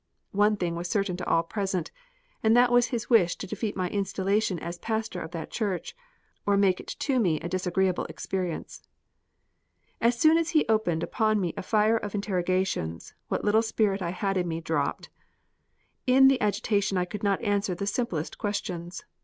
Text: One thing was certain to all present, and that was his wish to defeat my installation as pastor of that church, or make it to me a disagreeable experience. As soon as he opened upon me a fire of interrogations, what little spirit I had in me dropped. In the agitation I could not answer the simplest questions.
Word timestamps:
One 0.31 0.57
thing 0.57 0.75
was 0.75 0.87
certain 0.89 1.15
to 1.17 1.29
all 1.29 1.43
present, 1.43 1.91
and 2.41 2.57
that 2.57 2.71
was 2.71 2.87
his 2.87 3.07
wish 3.07 3.35
to 3.35 3.45
defeat 3.45 3.75
my 3.77 3.87
installation 3.89 4.57
as 4.57 4.79
pastor 4.79 5.21
of 5.21 5.29
that 5.29 5.51
church, 5.51 5.95
or 6.43 6.57
make 6.57 6.79
it 6.79 6.87
to 6.97 7.19
me 7.19 7.39
a 7.39 7.47
disagreeable 7.47 8.05
experience. 8.05 8.81
As 10.01 10.17
soon 10.17 10.39
as 10.39 10.49
he 10.57 10.65
opened 10.67 11.03
upon 11.03 11.39
me 11.39 11.53
a 11.55 11.61
fire 11.61 11.97
of 11.97 12.15
interrogations, 12.15 13.13
what 13.27 13.45
little 13.45 13.61
spirit 13.61 14.01
I 14.01 14.09
had 14.09 14.37
in 14.37 14.47
me 14.47 14.59
dropped. 14.59 15.11
In 16.07 16.29
the 16.29 16.41
agitation 16.41 16.97
I 16.97 17.05
could 17.05 17.21
not 17.21 17.43
answer 17.43 17.75
the 17.75 17.85
simplest 17.85 18.39
questions. 18.39 19.05